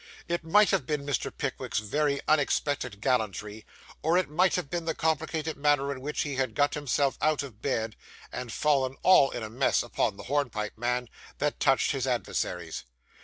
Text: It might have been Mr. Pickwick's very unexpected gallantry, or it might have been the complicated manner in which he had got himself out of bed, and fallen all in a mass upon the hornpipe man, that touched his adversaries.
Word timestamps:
It 0.27 0.43
might 0.43 0.71
have 0.71 0.87
been 0.87 1.05
Mr. 1.05 1.31
Pickwick's 1.31 1.77
very 1.77 2.19
unexpected 2.27 3.01
gallantry, 3.01 3.67
or 4.01 4.17
it 4.17 4.31
might 4.31 4.55
have 4.55 4.67
been 4.67 4.85
the 4.85 4.95
complicated 4.95 5.57
manner 5.57 5.91
in 5.91 6.01
which 6.01 6.21
he 6.21 6.37
had 6.37 6.55
got 6.55 6.73
himself 6.73 7.19
out 7.21 7.43
of 7.43 7.61
bed, 7.61 7.95
and 8.31 8.51
fallen 8.51 8.97
all 9.03 9.29
in 9.29 9.43
a 9.43 9.49
mass 9.51 9.83
upon 9.83 10.17
the 10.17 10.23
hornpipe 10.23 10.75
man, 10.75 11.07
that 11.37 11.59
touched 11.59 11.91
his 11.91 12.07
adversaries. 12.07 12.83